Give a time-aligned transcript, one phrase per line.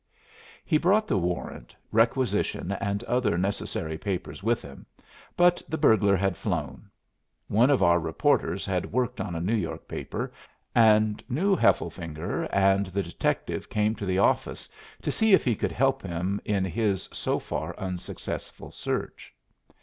[0.65, 4.87] He brought the warrant, requisition, and other necessary papers with him,
[5.37, 6.89] but the burglar had flown.
[7.49, 10.33] One of our reporters had worked on a New York paper,
[10.73, 14.67] and knew Hefflefinger, and the detective came to the office
[15.03, 19.35] to see if he could help him in his so far unsuccessful search.